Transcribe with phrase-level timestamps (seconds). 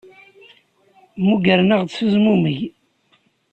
[1.19, 2.57] Mmugren-aɣ s uzmumeg.